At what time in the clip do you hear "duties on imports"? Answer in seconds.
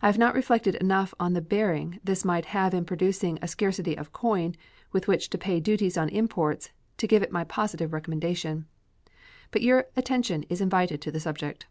5.58-6.70